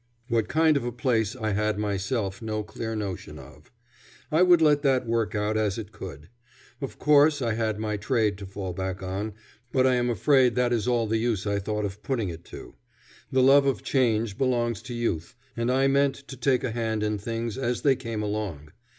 [0.29, 3.69] What kind of a place I had myself no clear notion of.
[4.31, 6.27] I would let that work out as it could.
[6.81, 9.33] Of course I had my trade to fall back on,
[9.71, 12.73] but I am afraid that is all the use I thought of putting it to.
[13.31, 17.19] The love of change belongs to youth, and I meant to take a hand in
[17.19, 18.71] things as they came along.